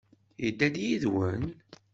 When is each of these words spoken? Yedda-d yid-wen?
Yedda-d 0.43 0.75
yid-wen? 0.85 1.43